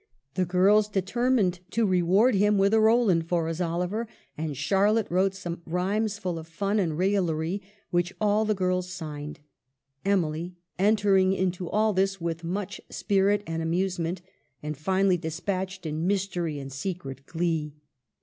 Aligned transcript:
The 0.33 0.45
girls 0.45 0.87
determined 0.89 1.59
to 1.69 1.85
reward 1.85 2.33
him 2.33 2.57
with 2.57 2.73
a 2.73 2.79
Rowland 2.79 3.27
for 3.29 3.47
his 3.47 3.61
Oliver, 3.61 4.07
and 4.35 4.57
Charlotte 4.57 5.05
wrote 5.11 5.35
some 5.35 5.61
rhymes 5.67 6.17
full 6.17 6.39
of 6.39 6.47
fun 6.47 6.79
and 6.79 6.97
raillery 6.97 7.61
which 7.91 8.11
all 8.19 8.43
the 8.43 8.55
girls 8.55 8.89
signed— 8.91 9.41
Emily 10.13 10.55
enter 10.79 11.15
ing 11.17 11.33
into 11.33 11.69
all 11.69 11.93
this 11.93 12.19
with 12.19 12.43
much 12.43 12.81
spirit 12.89 13.43
and 13.45 13.61
amusement— 13.61 14.23
and 14.63 14.75
finally 14.75 15.17
despatched 15.17 15.85
in 15.85 16.07
mystery 16.07 16.57
and 16.57 16.73
secret 16.73 17.27
glee. 17.27 17.75